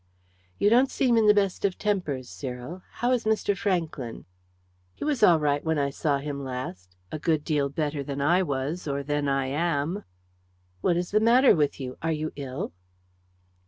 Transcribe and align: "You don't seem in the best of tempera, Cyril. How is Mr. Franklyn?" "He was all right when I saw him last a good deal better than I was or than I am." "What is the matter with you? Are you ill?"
"You 0.57 0.71
don't 0.71 0.89
seem 0.89 1.15
in 1.15 1.27
the 1.27 1.33
best 1.35 1.63
of 1.63 1.77
tempera, 1.77 2.23
Cyril. 2.23 2.81
How 3.05 3.11
is 3.11 3.23
Mr. 3.23 3.55
Franklyn?" 3.55 4.25
"He 4.95 5.03
was 5.05 5.21
all 5.21 5.39
right 5.39 5.63
when 5.63 5.77
I 5.77 5.91
saw 5.91 6.17
him 6.17 6.43
last 6.43 6.95
a 7.11 7.19
good 7.19 7.43
deal 7.43 7.69
better 7.69 8.01
than 8.03 8.19
I 8.19 8.41
was 8.41 8.87
or 8.87 9.03
than 9.03 9.27
I 9.27 9.45
am." 9.45 10.03
"What 10.81 10.97
is 10.97 11.11
the 11.11 11.19
matter 11.19 11.55
with 11.55 11.79
you? 11.79 11.99
Are 12.01 12.11
you 12.11 12.31
ill?" 12.35 12.73